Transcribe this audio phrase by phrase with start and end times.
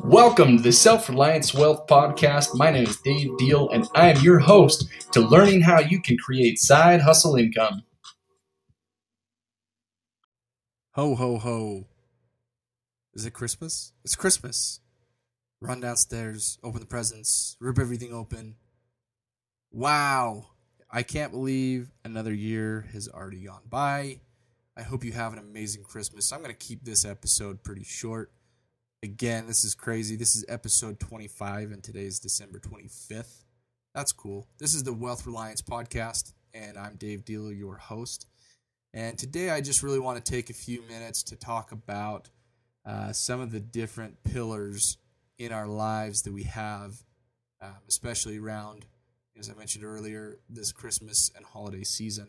[0.00, 2.54] Welcome to the Self Reliance Wealth Podcast.
[2.54, 6.18] My name is Dave Deal, and I am your host to learning how you can
[6.18, 7.82] create side hustle income.
[10.92, 11.86] Ho, ho, ho.
[13.14, 13.94] Is it Christmas?
[14.04, 14.80] It's Christmas.
[15.60, 18.56] Run downstairs, open the presents, rip everything open.
[19.72, 20.48] Wow.
[20.90, 24.20] I can't believe another year has already gone by.
[24.76, 26.32] I hope you have an amazing Christmas.
[26.32, 28.30] I'm going to keep this episode pretty short.
[29.06, 30.16] Again, this is crazy.
[30.16, 33.44] This is episode 25, and today is December 25th.
[33.94, 34.48] That's cool.
[34.58, 38.26] This is the Wealth Reliance Podcast, and I'm Dave Dealer, your host.
[38.92, 42.30] And today I just really want to take a few minutes to talk about
[42.84, 44.98] uh, some of the different pillars
[45.38, 46.96] in our lives that we have,
[47.62, 48.86] um, especially around,
[49.38, 52.26] as I mentioned earlier, this Christmas and holiday season.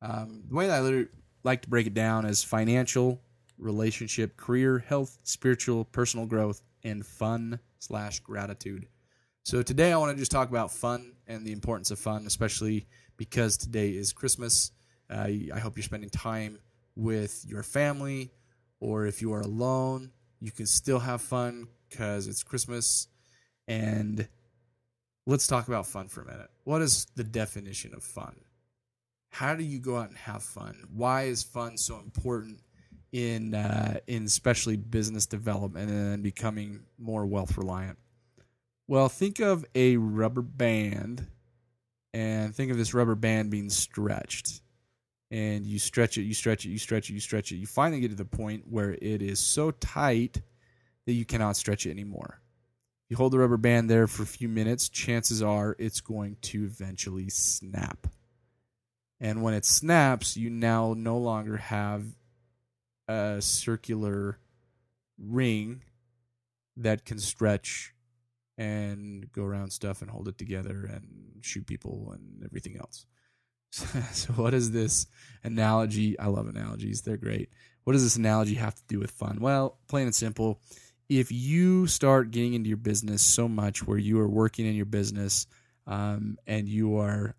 [0.00, 1.06] Um, the way that I
[1.42, 3.20] like to break it down is financial,
[3.58, 8.86] relationship, career, health, spiritual, personal growth, and fun slash gratitude.
[9.44, 12.86] So today I want to just talk about fun and the importance of fun, especially
[13.16, 14.72] because today is Christmas.
[15.08, 16.58] Uh, I hope you're spending time
[16.96, 18.30] with your family,
[18.80, 23.08] or if you are alone, you can still have fun because it's Christmas.
[23.68, 24.28] And
[25.26, 26.50] let's talk about fun for a minute.
[26.64, 28.36] What is the definition of fun?
[29.30, 30.88] How do you go out and have fun?
[30.92, 32.60] Why is fun so important
[33.16, 37.98] in uh, in especially business development and becoming more wealth reliant?
[38.86, 41.26] Well, think of a rubber band
[42.12, 44.60] and think of this rubber band being stretched.
[45.30, 47.56] And you stretch it, you stretch it, you stretch it, you stretch it.
[47.56, 50.40] You finally get to the point where it is so tight
[51.06, 52.40] that you cannot stretch it anymore.
[53.08, 56.64] You hold the rubber band there for a few minutes, chances are it's going to
[56.64, 58.06] eventually snap.
[59.20, 62.04] And when it snaps, you now no longer have
[63.08, 64.38] a circular
[65.18, 65.82] ring
[66.76, 67.94] that can stretch
[68.58, 73.06] and go around stuff and hold it together and shoot people and everything else.
[73.70, 75.06] so, what is this
[75.44, 76.18] analogy?
[76.18, 77.50] I love analogies, they're great.
[77.84, 79.38] What does this analogy have to do with fun?
[79.40, 80.60] Well, plain and simple,
[81.08, 84.86] if you start getting into your business so much where you are working in your
[84.86, 85.46] business
[85.86, 87.36] um, and you are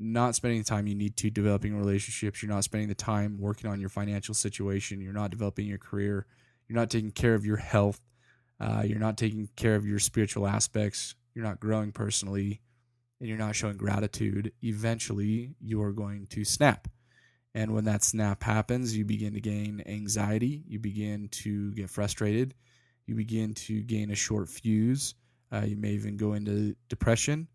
[0.00, 3.70] not spending the time you need to developing relationships, you're not spending the time working
[3.70, 6.26] on your financial situation, you're not developing your career,
[6.66, 8.00] you're not taking care of your health,
[8.60, 12.62] uh, you're not taking care of your spiritual aspects, you're not growing personally,
[13.20, 16.88] and you're not showing gratitude, eventually you are going to snap.
[17.54, 22.54] And when that snap happens, you begin to gain anxiety, you begin to get frustrated,
[23.06, 25.14] you begin to gain a short fuse,
[25.52, 27.48] uh, you may even go into depression.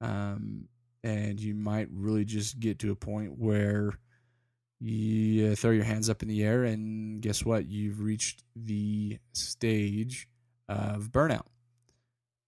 [0.00, 0.68] Um,
[1.02, 3.98] and you might really just get to a point where
[4.80, 7.66] you throw your hands up in the air and guess what?
[7.66, 10.28] You've reached the stage
[10.68, 11.46] of burnout.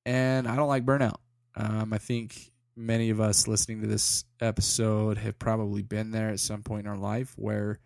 [0.07, 1.17] And i don't like burnout.
[1.57, 6.41] Um, i think many of us listening to this episode have probably been there at
[6.41, 7.79] some point in our life where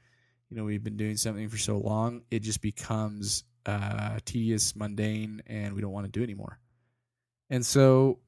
[0.48, 5.42] you know we've been doing something for so long it just becomes uh, tedious mundane
[5.46, 6.58] and we don't want to do anymore.
[7.50, 8.18] And so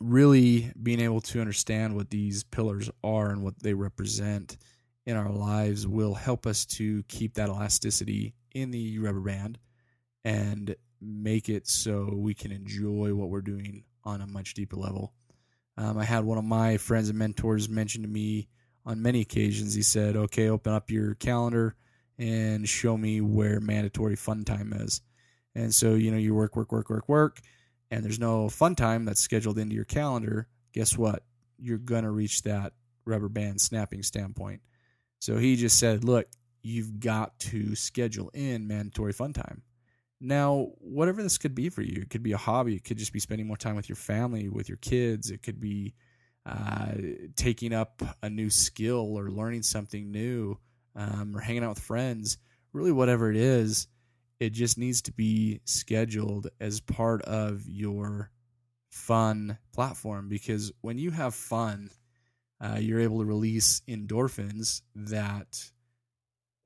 [0.00, 4.56] really being able to understand what these pillars are and what they represent
[5.06, 9.58] in our lives will help us to keep that elasticity in the rubber band
[10.24, 15.12] and make it so we can enjoy what we're doing on a much deeper level.
[15.76, 18.48] Um, I had one of my friends and mentors mention to me
[18.86, 21.74] on many occasions, he said, Okay, open up your calendar
[22.18, 25.00] and show me where mandatory fun time is.
[25.54, 27.40] And so, you know, you work, work, work, work, work
[27.90, 31.24] and there's no fun time that's scheduled into your calendar, guess what?
[31.58, 32.72] You're going to reach that
[33.04, 34.62] rubber band snapping standpoint.
[35.18, 36.26] So he just said, look,
[36.62, 39.62] you've got to schedule in mandatory fun time.
[40.20, 42.76] Now, whatever this could be for you, it could be a hobby.
[42.76, 45.30] It could just be spending more time with your family, with your kids.
[45.30, 45.94] It could be
[46.44, 46.92] uh,
[47.36, 50.58] taking up a new skill or learning something new
[50.94, 52.36] um, or hanging out with friends.
[52.72, 53.88] Really, whatever it is,
[54.40, 58.30] it just needs to be scheduled as part of your
[58.88, 61.90] fun platform because when you have fun,
[62.60, 65.70] uh, you're able to release endorphins that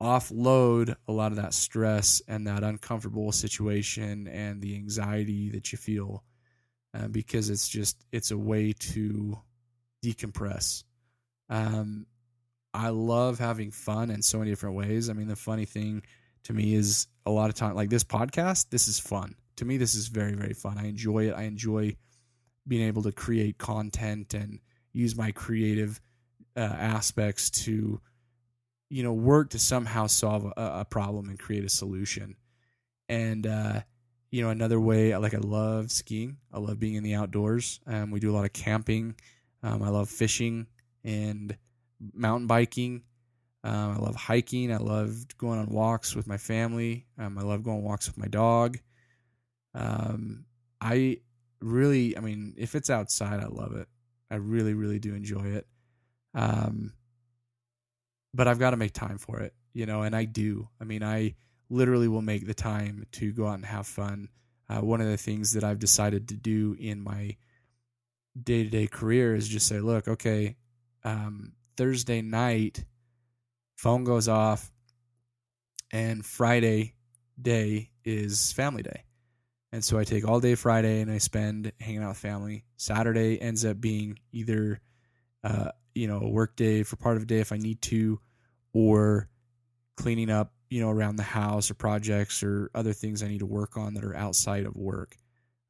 [0.01, 5.77] offload a lot of that stress and that uncomfortable situation and the anxiety that you
[5.77, 6.23] feel
[6.93, 9.37] uh, because it's just it's a way to
[10.03, 10.83] decompress.
[11.49, 12.07] Um,
[12.73, 15.09] i love having fun in so many different ways.
[15.09, 16.03] I mean the funny thing
[16.45, 19.77] to me is a lot of time like this podcast this is fun to me
[19.77, 21.95] this is very very fun i enjoy it i enjoy
[22.67, 24.59] being able to create content and
[24.93, 26.01] use my creative
[26.57, 27.99] uh, aspects to
[28.89, 32.35] you know work to somehow solve a, a, problem and create a solution
[33.09, 33.81] and uh,
[34.35, 36.35] you know, another way, like I love skiing.
[36.51, 37.79] I love being in the outdoors.
[37.87, 39.15] Um, we do a lot of camping.
[39.63, 40.67] Um, I love fishing
[41.05, 41.55] and
[42.13, 43.03] mountain biking.
[43.65, 44.71] Um, I love hiking.
[44.71, 47.07] I love going on walks with my family.
[47.17, 48.77] Um, I love going walks with my dog.
[49.73, 50.45] Um,
[50.79, 51.17] I
[51.61, 53.87] really, I mean, if it's outside, I love it.
[54.29, 55.67] I really, really do enjoy it.
[56.35, 56.93] Um,
[58.35, 60.69] but I've got to make time for it, you know, and I do.
[60.79, 61.33] I mean, I
[61.71, 64.29] literally will make the time to go out and have fun.
[64.69, 67.35] Uh, one of the things that I've decided to do in my
[68.41, 70.55] day to day career is just say, look, okay,
[71.03, 72.85] um, Thursday night,
[73.75, 74.71] phone goes off,
[75.91, 76.95] and Friday
[77.41, 79.03] day is family day.
[79.71, 82.63] And so I take all day Friday and I spend hanging out with family.
[82.77, 84.79] Saturday ends up being either,
[85.43, 88.19] uh, you know, a work day for part of the day if I need to,
[88.73, 89.27] or
[89.97, 93.45] cleaning up, you know, around the house or projects or other things I need to
[93.45, 95.17] work on that are outside of work.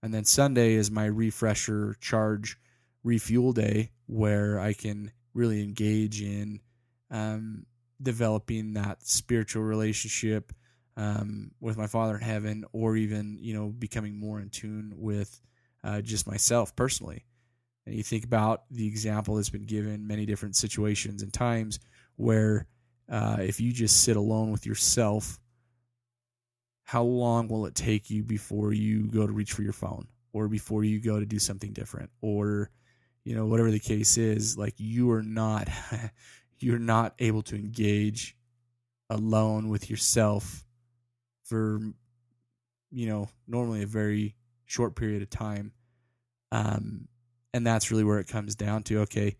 [0.04, 2.58] And then Sunday is my refresher, charge,
[3.04, 6.62] refuel day where I can really engage in
[7.10, 7.66] um,
[8.02, 10.54] developing that spiritual relationship
[10.98, 15.42] um, with my Father in heaven, or even you know becoming more in tune with
[15.84, 17.26] uh, just myself personally.
[17.86, 21.80] And you think about the example that's been given many different situations and times
[22.16, 22.66] where
[23.10, 25.40] uh, if you just sit alone with yourself,
[26.84, 30.48] how long will it take you before you go to reach for your phone or
[30.48, 32.70] before you go to do something different or
[33.24, 35.68] you know whatever the case is like you are not
[36.60, 38.36] you're not able to engage
[39.10, 40.66] alone with yourself
[41.44, 41.80] for
[42.92, 44.36] you know normally a very
[44.66, 45.72] short period of time.
[46.52, 47.08] Um,
[47.54, 49.38] and that's really where it comes down to okay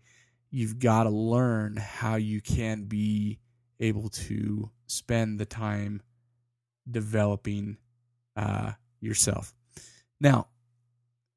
[0.50, 3.38] you've got to learn how you can be
[3.80, 6.00] able to spend the time
[6.90, 7.76] developing
[8.36, 9.54] uh, yourself.
[10.20, 10.48] Now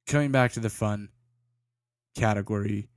[0.07, 1.09] coming back to the fun
[2.15, 2.89] category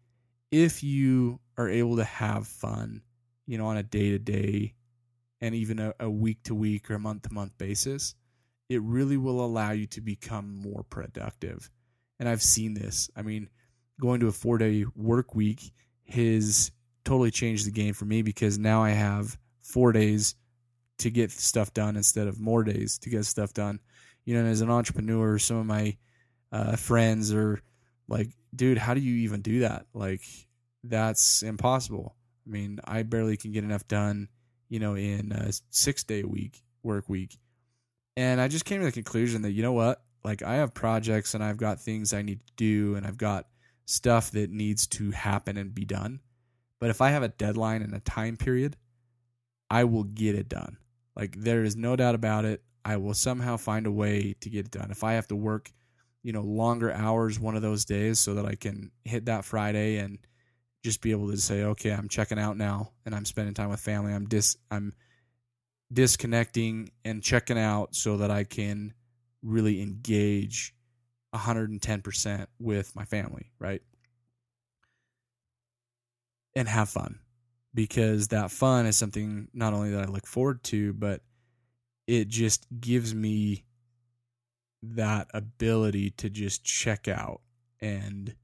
[0.50, 3.02] if you are able to have fun
[3.46, 4.74] you know on a day to day
[5.42, 8.14] and even a, week to week or month to month basis,
[8.68, 11.68] it really will allow you to become more productive.
[12.20, 13.10] And I've seen this.
[13.16, 13.50] I mean,
[14.00, 15.72] going to a four day work week
[16.08, 16.70] has
[17.04, 20.36] totally changed the game for me because now I have four days
[20.98, 23.80] to get stuff done instead of more days to get stuff done.
[24.24, 25.96] You know, as an entrepreneur, some of my
[26.52, 27.60] uh, friends are
[28.06, 29.86] like, dude, how do you even do that?
[29.92, 30.22] Like,
[30.84, 32.14] that's impossible.
[32.46, 34.28] I mean, I barely can get enough done
[34.72, 37.36] you know, in a six day week work week.
[38.16, 40.02] And I just came to the conclusion that, you know what?
[40.24, 43.48] Like I have projects and I've got things I need to do and I've got
[43.84, 46.20] stuff that needs to happen and be done.
[46.80, 48.78] But if I have a deadline and a time period,
[49.68, 50.78] I will get it done.
[51.14, 52.62] Like there is no doubt about it.
[52.82, 54.90] I will somehow find a way to get it done.
[54.90, 55.70] If I have to work,
[56.22, 59.98] you know, longer hours one of those days so that I can hit that Friday
[59.98, 60.18] and
[60.82, 63.80] just be able to say, okay, I'm checking out now and I'm spending time with
[63.80, 64.12] family.
[64.12, 64.92] I'm dis I'm
[65.92, 68.94] disconnecting and checking out so that I can
[69.42, 70.74] really engage
[71.34, 73.82] 110% with my family, right?
[76.54, 77.20] And have fun
[77.74, 81.22] because that fun is something not only that I look forward to, but
[82.06, 83.64] it just gives me
[84.82, 87.40] that ability to just check out
[87.80, 88.34] and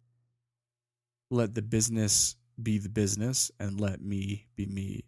[1.30, 5.04] let the business be the business and let me be me.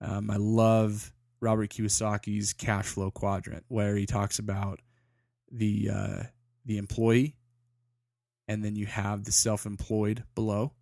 [0.00, 4.80] Um, I love Robert Kiyosaki's cash flow quadrant, where he talks about
[5.50, 6.22] the uh,
[6.64, 7.36] the employee,
[8.48, 10.72] and then you have the self-employed below,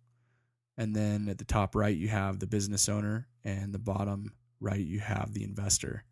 [0.77, 4.79] and then at the top right you have the business owner, and the bottom right
[4.79, 6.03] you have the investor.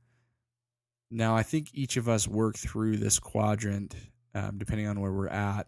[1.12, 3.96] Now, I think each of us work through this quadrant
[4.36, 5.68] um, depending on where we're at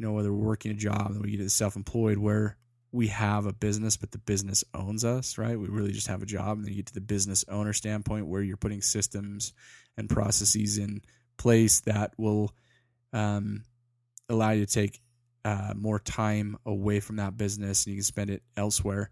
[0.00, 2.56] you know, whether we're working a job and we get self employed where
[2.90, 5.60] we have a business, but the business owns us, right?
[5.60, 6.56] We really just have a job.
[6.56, 9.52] And then you get to the business owner standpoint where you're putting systems
[9.98, 11.02] and processes in
[11.36, 12.54] place that will
[13.12, 13.64] um,
[14.30, 15.02] allow you to take
[15.44, 19.10] uh, more time away from that business and you can spend it elsewhere.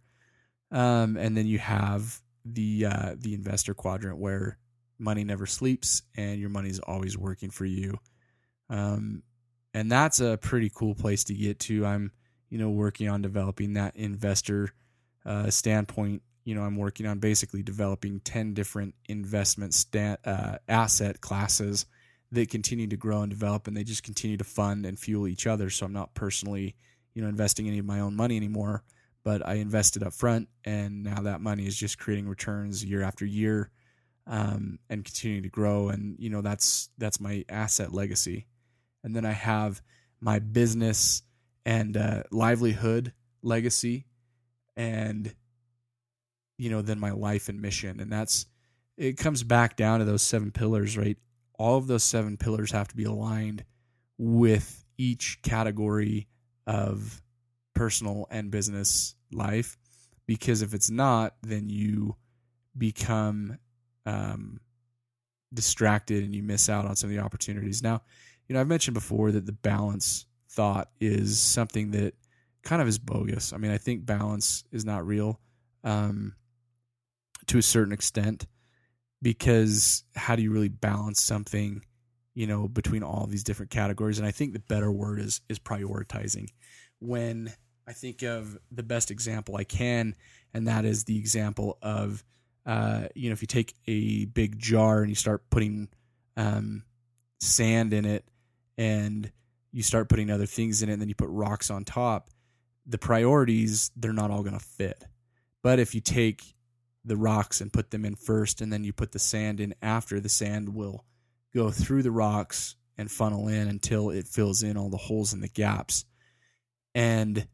[0.71, 4.57] Um, and then you have the uh, the investor quadrant where
[4.99, 7.99] money never sleeps and your money is always working for you.
[8.71, 9.23] Um,
[9.79, 11.87] and that's a pretty cool place to get to.
[11.87, 12.13] I'm,
[12.51, 14.71] you know, working on developing that investor
[15.27, 16.23] uh, standpoint.
[16.45, 21.87] You know, I'm working on basically developing ten different investment sta- uh, asset classes
[22.33, 25.47] that continue to grow and develop, and they just continue to fund and fuel each
[25.47, 25.71] other.
[25.71, 26.75] So I'm not personally,
[27.15, 28.83] you know, investing any of my own money anymore,
[29.25, 33.27] but I invested up front, and now that money is just creating returns year after
[33.27, 33.71] year.
[34.27, 35.89] um, and continuing to grow.
[35.89, 38.47] And you know that's that's my asset legacy.
[39.05, 39.81] And then I have
[40.21, 41.23] my business
[41.65, 43.13] and uh, livelihood
[43.43, 44.07] legacy,
[44.77, 45.35] and
[46.57, 48.01] you know then my life and mission.
[48.01, 48.47] And that's
[48.97, 51.17] it comes back down to those seven pillars, right?
[51.59, 53.65] All of those seven pillars have to be aligned
[54.19, 56.29] with each category
[56.67, 57.23] of
[57.75, 59.79] personal and business life
[60.27, 62.17] because if it's not then you
[62.77, 63.57] become
[64.05, 64.61] um,
[65.55, 68.03] distracted and you miss out on some of the opportunities now
[68.49, 72.15] you know i've mentioned before that the balance thought is something that
[72.63, 73.53] kind of is bogus.
[73.53, 75.41] I mean i think balance is not real
[75.85, 76.35] um,
[77.47, 78.47] to a certain extent
[79.23, 81.83] because how do you really balance something
[82.35, 84.19] you know between all these different categories?
[84.19, 86.49] And i think the better word is is prioritizing.
[86.99, 87.53] When
[87.87, 90.15] i think of the best example i can
[90.53, 92.25] and that is the example of
[92.67, 95.89] uh, you know if you take a big jar and you start putting
[96.37, 96.83] um,
[97.41, 98.25] sand in it
[98.79, 99.31] and
[99.73, 102.31] you start putting other things in it and then you put rocks on top
[102.87, 105.05] the priorities they're not all going to fit
[105.63, 106.55] but if you take
[107.05, 110.21] the rocks and put them in first and then you put the sand in after
[110.21, 111.05] the sand will
[111.55, 115.43] go through the rocks and funnel in until it fills in all the holes and
[115.43, 116.05] the gaps.
[116.95, 117.47] And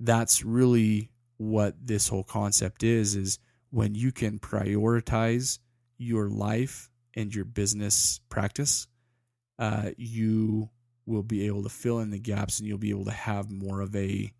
[0.00, 3.38] that's really what this whole concept is is
[3.70, 5.58] when you can prioritize
[5.98, 8.86] your life and your business practice,
[9.60, 10.70] uh, you
[11.04, 13.82] will be able to fill in the gaps and you'll be able to have more
[13.82, 14.32] of a,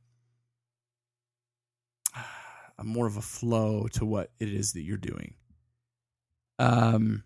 [2.79, 5.35] a more of a flow to what it is that you're doing.
[6.59, 7.23] Um,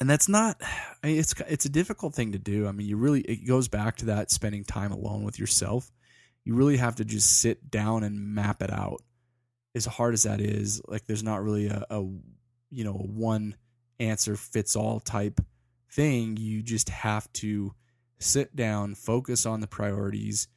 [0.00, 0.60] and that's not
[1.02, 2.68] I mean, it's it's a difficult thing to do.
[2.68, 5.90] I mean you really it goes back to that spending time alone with yourself.
[6.44, 9.02] You really have to just sit down and map it out.
[9.74, 12.00] As hard as that is like there's not really a, a
[12.70, 13.56] you know one
[13.98, 15.40] answer fits all type
[15.92, 17.74] thing you just have to
[18.18, 20.48] sit down focus on the priorities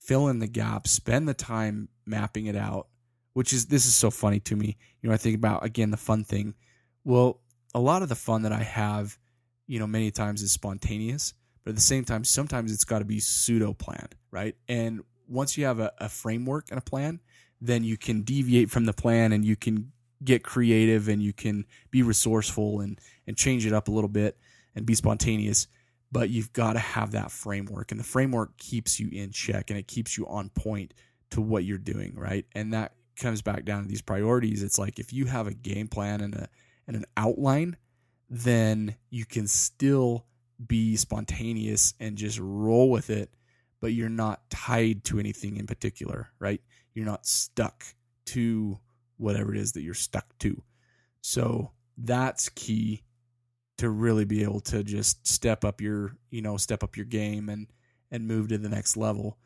[0.00, 2.88] fill in the gaps spend the time mapping it out
[3.38, 4.76] which is this is so funny to me.
[5.00, 6.54] You know i think about again the fun thing.
[7.04, 7.40] Well
[7.72, 9.16] a lot of the fun that I have,
[9.68, 13.04] you know, many times is spontaneous, but at the same time, sometimes it's got to
[13.04, 14.56] be pseudo planned, right?
[14.66, 17.20] And once you have a, a framework and a plan,
[17.60, 19.92] then you can deviate from the plan and you can
[20.24, 22.98] get creative and you can be resourceful and
[23.28, 24.36] and change it up a little bit
[24.74, 25.66] and be spontaneous
[26.10, 29.78] but you've got to have that framework and the framework keeps you in check and
[29.78, 30.94] it keeps you on point
[31.30, 34.98] to what you're doing right and that comes back down to these priorities it's like
[34.98, 36.48] if you have a game plan and a
[36.88, 37.76] and an outline,
[38.28, 40.24] then you can still
[40.66, 43.30] be spontaneous and just roll with it,
[43.80, 46.60] but you're not tied to anything in particular, right?
[46.94, 47.84] You're not stuck
[48.26, 48.80] to
[49.18, 50.60] whatever it is that you're stuck to.
[51.20, 53.02] So that's key
[53.78, 57.48] to really be able to just step up your, you know, step up your game
[57.48, 57.68] and
[58.10, 59.38] and move to the next level.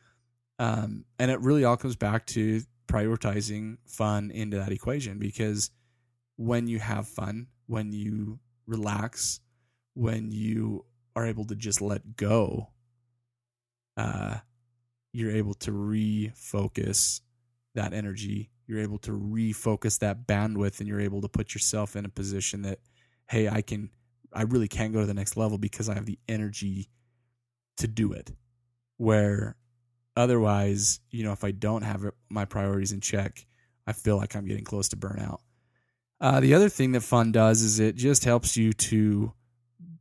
[0.59, 5.71] Um, and it really all comes back to prioritizing fun into that equation because
[6.37, 9.41] when you have fun, when you relax,
[9.95, 10.85] when you
[11.17, 12.69] are able to just let go,
[13.97, 14.37] uh,
[15.12, 17.21] you're able to refocus
[17.75, 18.51] that energy.
[18.67, 22.62] You're able to refocus that bandwidth and you're able to put yourself in a position
[22.62, 22.79] that,
[23.27, 23.91] hey, I can,
[24.35, 26.89] I really can go to the next level because I have the energy
[27.79, 28.33] to do it.
[28.97, 29.57] Where
[30.17, 33.47] otherwise, you know, if I don't have my priorities in check,
[33.87, 35.39] I feel like I'm getting close to burnout.
[36.21, 39.33] Uh, the other thing that fun does is it just helps you to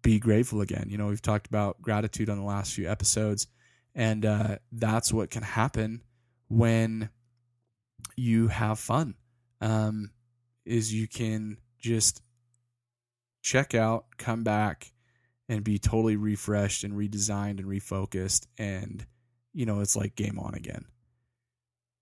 [0.03, 0.85] be grateful again.
[0.89, 3.47] You know, we've talked about gratitude on the last few episodes,
[3.95, 6.03] and uh, that's what can happen
[6.47, 7.09] when
[8.15, 9.15] you have fun.
[9.61, 10.11] Um,
[10.65, 12.21] is you can just
[13.41, 14.91] check out, come back,
[15.49, 19.05] and be totally refreshed and redesigned and refocused, and
[19.53, 20.85] you know, it's like game on again.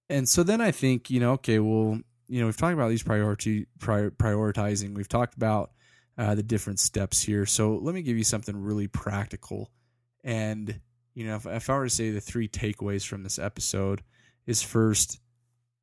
[0.10, 3.03] And so then I think, you know, okay, well, you know, we've talked about these
[3.03, 4.96] priority prior, prioritizing.
[4.96, 5.72] We've talked about
[6.17, 7.46] uh, the different steps here.
[7.46, 9.72] So let me give you something really practical.
[10.24, 10.79] And
[11.15, 14.03] you know, if, if I were to say the three takeaways from this episode
[14.46, 15.19] is first,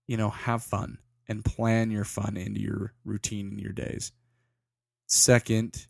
[0.06, 0.98] you know, have fun
[1.28, 4.12] and plan your fun into your routine in your days.
[5.06, 5.86] Second,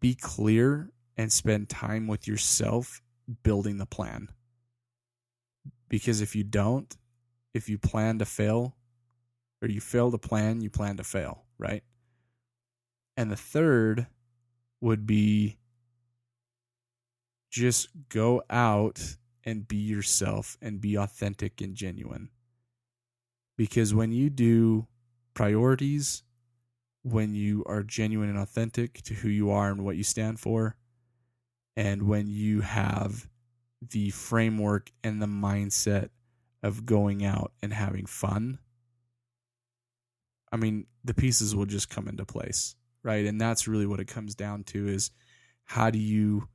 [0.00, 3.00] be clear and spend time with yourself
[3.42, 4.28] building the plan.
[5.88, 6.96] Because if you don't,
[7.54, 8.76] if you plan to fail
[9.62, 11.82] or you fail to plan, you plan to fail, right?
[13.16, 14.06] And the third
[14.80, 15.58] would be
[17.50, 22.30] just go out and be yourself and be authentic and genuine.
[23.56, 24.86] Because when you do
[25.34, 26.22] priorities,
[27.02, 30.76] when you are genuine and authentic to who you are and what you stand for,
[31.76, 33.28] and when you have
[33.80, 36.10] the framework and the mindset
[36.62, 38.58] of going out and having fun,
[40.52, 43.24] I mean, the pieces will just come into place, right?
[43.24, 45.10] And that's really what it comes down to is
[45.64, 46.48] how do you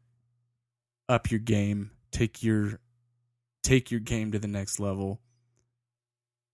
[1.08, 2.80] up your game, take your
[3.64, 5.22] take your game to the next level.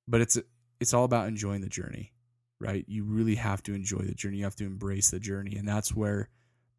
[0.07, 0.37] But it's
[0.79, 2.13] it's all about enjoying the journey,
[2.61, 2.85] right?
[2.87, 4.37] You really have to enjoy the journey.
[4.37, 6.29] You have to embrace the journey, and that's where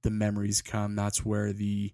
[0.03, 0.95] the memories come.
[0.97, 1.93] That's where the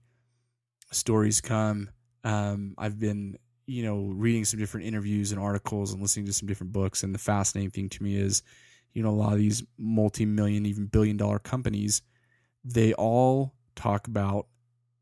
[0.93, 1.91] stories come.
[2.25, 6.49] Um, I've been, you know, reading some different interviews and articles and listening to some
[6.49, 7.03] different books.
[7.03, 8.43] And the fascinating thing to me is,
[8.95, 12.03] you know, a lot of these multi-million, even billion-dollar companies,
[12.65, 14.47] they all talk about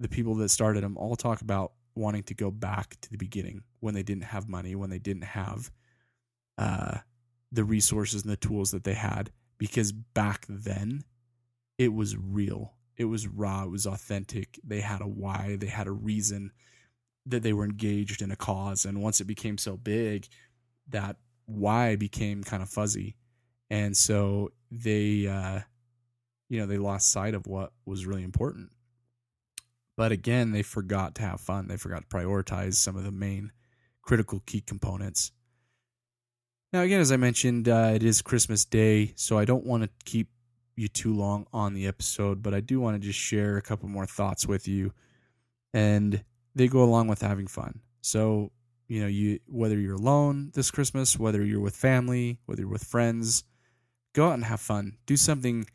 [0.00, 0.96] the people that started them.
[0.98, 4.74] All talk about wanting to go back to the beginning when they didn't have money,
[4.74, 5.70] when they didn't have
[6.58, 6.98] uh,
[7.52, 11.02] the resources and the tools that they had, because back then
[11.78, 14.58] it was real it was raw, it was authentic.
[14.64, 16.52] They had a why, they had a reason
[17.26, 18.84] that they were engaged in a cause.
[18.84, 20.26] And once it became so big,
[20.88, 23.16] that why became kind of fuzzy.
[23.68, 25.60] And so they, uh,
[26.48, 28.70] you know, they lost sight of what was really important.
[29.96, 31.68] But again, they forgot to have fun.
[31.68, 33.50] They forgot to prioritize some of the main
[34.02, 35.32] critical key components.
[36.72, 39.90] Now, again, as I mentioned, uh, it is Christmas Day, so I don't want to
[40.04, 40.28] keep
[40.74, 43.88] you too long on the episode, but I do want to just share a couple
[43.88, 44.92] more thoughts with you.
[45.72, 46.22] And
[46.54, 47.80] they go along with having fun.
[48.02, 48.50] So,
[48.88, 52.84] you know, you whether you're alone this Christmas, whether you're with family, whether you're with
[52.84, 53.44] friends,
[54.12, 54.96] go out and have fun.
[55.06, 55.66] Do something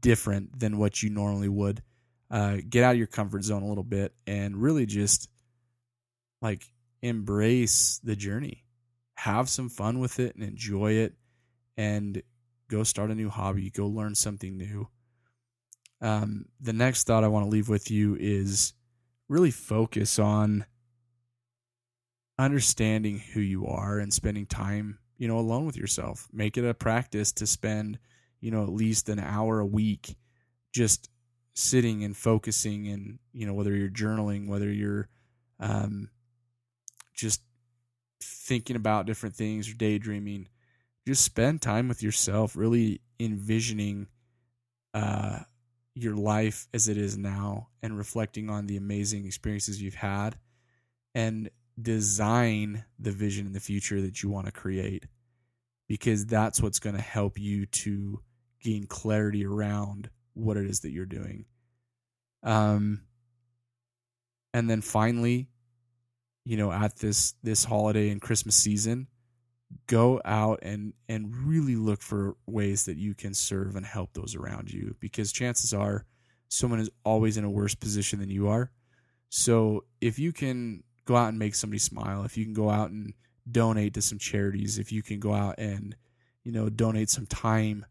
[0.00, 1.82] different than what you normally would.
[2.30, 5.28] Uh, get out of your comfort zone a little bit and really just
[6.42, 6.64] like
[7.02, 8.64] embrace the journey.
[9.26, 11.14] Have some fun with it and enjoy it
[11.76, 12.22] and
[12.70, 14.88] go start a new hobby, go learn something new.
[16.00, 18.72] Um, the next thought I want to leave with you is
[19.28, 20.64] really focus on
[22.38, 26.28] understanding who you are and spending time, you know, alone with yourself.
[26.32, 27.98] Make it a practice to spend,
[28.40, 30.14] you know, at least an hour a week
[30.72, 31.10] just
[31.52, 35.08] sitting and focusing and, you know, whether you're journaling, whether you're
[35.58, 36.10] um,
[37.12, 37.42] just
[38.22, 40.48] thinking about different things or daydreaming,
[41.06, 44.08] just spend time with yourself, really envisioning
[44.94, 45.40] uh,
[45.94, 50.36] your life as it is now and reflecting on the amazing experiences you've had
[51.14, 51.50] and
[51.80, 55.06] design the vision in the future that you want to create
[55.88, 58.20] because that's what's going to help you to
[58.60, 61.44] gain clarity around what it is that you're doing.
[62.42, 63.02] Um,
[64.52, 65.48] and then finally,
[66.46, 69.08] you know, at this this holiday and Christmas season,
[69.88, 74.36] go out and and really look for ways that you can serve and help those
[74.36, 76.04] around you because chances are
[76.48, 78.70] someone is always in a worse position than you are.
[79.28, 82.90] So if you can go out and make somebody smile if you can go out
[82.90, 83.12] and
[83.50, 85.96] donate to some charities if you can go out and
[86.42, 87.86] you know donate some time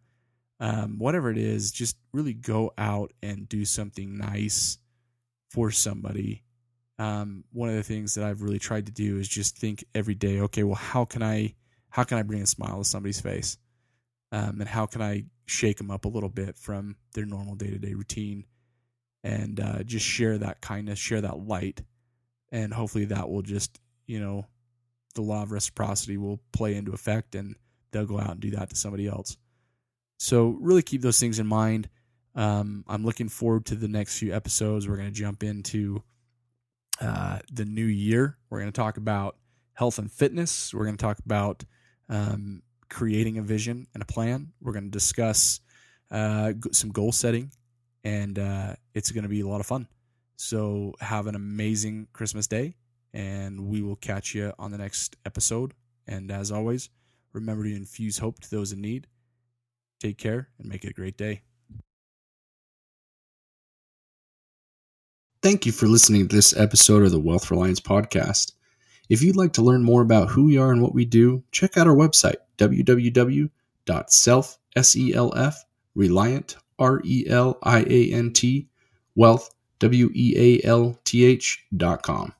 [0.59, 4.77] um, whatever it is just really go out and do something nice
[5.49, 6.43] for somebody
[6.97, 10.15] um, one of the things that I've really tried to do is just think every
[10.15, 11.55] day, okay, well, how can I
[11.89, 13.57] how can I bring a smile to somebody's face?
[14.31, 17.69] Um, and how can I shake them up a little bit from their normal day
[17.69, 18.45] to day routine
[19.23, 21.81] and uh, just share that kindness, share that light.
[22.51, 24.45] And hopefully that will just, you know,
[25.15, 27.55] the law of reciprocity will play into effect and
[27.91, 29.37] they'll go out and do that to somebody else.
[30.17, 31.89] So really keep those things in mind.
[32.35, 34.87] Um, I'm looking forward to the next few episodes.
[34.87, 36.03] We're going to jump into
[37.01, 38.37] uh, the new year.
[38.49, 39.37] We're going to talk about
[39.73, 40.73] health and fitness.
[40.73, 41.63] We're going to talk about
[42.09, 44.53] um, creating a vision and a plan.
[44.61, 45.59] We're going to discuss
[46.11, 47.51] uh, some goal setting,
[48.03, 49.87] and uh, it's going to be a lot of fun.
[50.37, 52.75] So, have an amazing Christmas day,
[53.13, 55.73] and we will catch you on the next episode.
[56.07, 56.89] And as always,
[57.33, 59.07] remember to infuse hope to those in need.
[59.99, 61.41] Take care and make it a great day.
[65.45, 68.53] Thank you for listening to this episode of the Wealth Reliance Podcast.
[69.09, 71.77] If you'd like to learn more about who we are and what we do, check
[71.77, 78.67] out our website, www.self, S-E-L-F, reliant, R-E-L-I-A-N-T,
[79.13, 82.33] wealth, W-E-A-L-T-H dot com.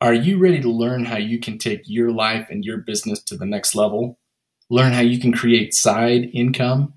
[0.00, 3.36] Are you ready to learn how you can take your life and your business to
[3.36, 4.18] the next level?
[4.70, 6.94] Learn how you can create side income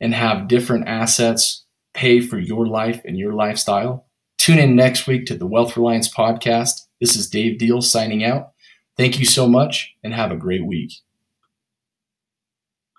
[0.00, 1.66] and have different assets
[1.98, 4.06] pay for your life and your lifestyle?
[4.38, 6.82] Tune in next week to the Wealth Reliance podcast.
[7.00, 8.52] This is Dave Deal signing out.
[8.96, 10.92] Thank you so much and have a great week.